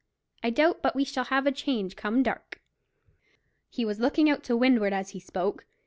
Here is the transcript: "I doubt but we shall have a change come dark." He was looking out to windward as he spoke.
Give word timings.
"I 0.41 0.49
doubt 0.49 0.81
but 0.81 0.95
we 0.95 1.03
shall 1.03 1.25
have 1.25 1.45
a 1.45 1.51
change 1.51 1.95
come 1.95 2.23
dark." 2.23 2.59
He 3.69 3.85
was 3.85 3.99
looking 3.99 4.31
out 4.31 4.43
to 4.45 4.57
windward 4.57 4.93
as 4.93 5.11
he 5.11 5.19
spoke. 5.19 5.67